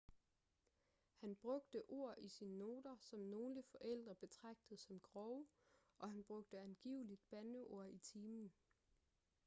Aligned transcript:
han 1.19 1.35
brugte 1.35 1.83
ord 1.87 2.15
i 2.17 2.27
sine 2.29 2.57
noter 2.57 2.95
som 2.99 3.19
nogle 3.19 3.63
forældre 3.63 4.15
betragtede 4.15 4.77
som 4.79 4.99
grove 4.99 5.47
og 5.99 6.11
han 6.11 6.23
brugte 6.23 6.59
angiveligt 6.59 7.29
bandeord 7.29 7.87
i 7.89 7.97
timen 7.97 8.51